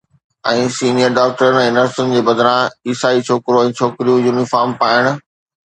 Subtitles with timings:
[0.51, 5.15] ۽ senior ڊاڪٽرن ۽ نرسن جي بدران، عيسائي ڇوڪرو ۽ ڇوڪريون يونيفارم پائڻ